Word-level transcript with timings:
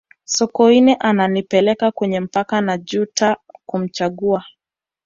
sokoine 0.25 0.95
ananipeleka 0.95 1.91
kweli 1.91 2.19
mpaka 2.19 2.61
najuta 2.61 3.37
kumchagua 3.65 4.45